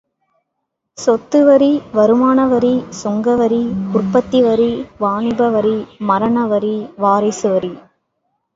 [0.97, 3.61] சொத்து வரி, வருமான வரி, சுங்க வரி,
[3.93, 4.69] உற்பத்தி வரி,
[4.99, 5.77] வாணிப வரி,
[5.99, 7.73] மரண வரி, வாரிசு வரி.